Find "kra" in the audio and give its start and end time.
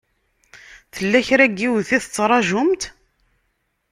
1.27-1.45